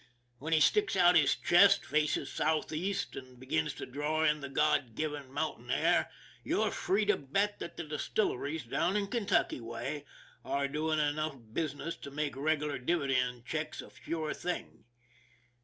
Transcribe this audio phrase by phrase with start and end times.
[0.39, 4.49] When he sticks out his chest, faces southeast, and be gins to draw in the
[4.49, 6.09] God given mountain air,
[6.43, 10.05] you're free to bet that the distilleries down Kentucky way
[10.43, 14.85] are doing enough business to make regular dividend checks a sure thing.